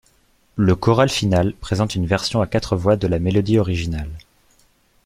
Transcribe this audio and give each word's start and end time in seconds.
Le 0.55 0.73
choral 0.75 1.09
final 1.09 1.53
présente 1.53 1.93
une 1.93 2.07
version 2.07 2.41
à 2.41 2.47
quatre 2.47 2.75
voix 2.75 2.95
de 2.95 3.05
la 3.05 3.19
mélodie 3.19 3.59
originale. 3.59 4.09